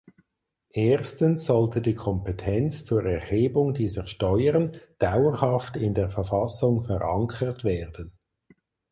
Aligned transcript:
Erstens 0.73 1.45
sollte 1.45 1.79
die 1.79 1.93
Kompetenz 1.93 2.85
zur 2.85 3.05
Erhebung 3.05 3.75
dieser 3.75 4.07
Steuern 4.07 4.75
dauerhaft 4.97 5.77
in 5.77 5.93
der 5.93 6.09
Verfassung 6.09 6.81
verankert 6.83 7.63
werden. 7.63 8.11